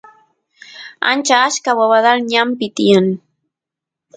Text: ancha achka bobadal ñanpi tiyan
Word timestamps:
ancha 1.09 1.35
achka 1.47 1.71
bobadal 1.77 2.19
ñanpi 2.31 2.65
tiyan 2.75 3.07